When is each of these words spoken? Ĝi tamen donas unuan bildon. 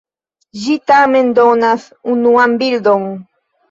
Ĝi 0.61 0.77
tamen 0.93 1.31
donas 1.43 1.87
unuan 2.17 2.61
bildon. 2.67 3.11